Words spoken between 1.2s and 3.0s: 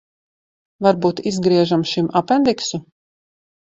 izgriežam šim apendiksu?